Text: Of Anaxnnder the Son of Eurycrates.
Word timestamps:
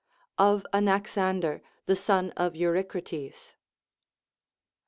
Of 0.39 0.65
Anaxnnder 0.73 1.61
the 1.85 1.95
Son 1.95 2.31
of 2.31 2.53
Eurycrates. 2.55 3.53